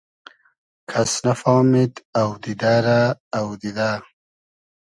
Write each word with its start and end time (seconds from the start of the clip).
کئس 0.89 1.11
نئفامید 1.25 1.93
اۆدیدۂ 2.21 2.73
رۂ 2.85 2.99
اۆدیدۂ 3.37 3.89